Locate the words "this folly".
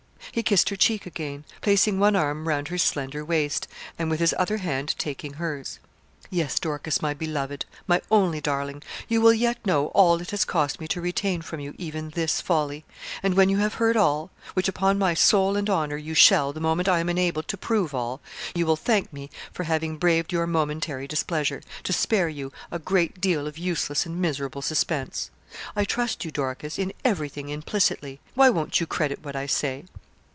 12.11-12.85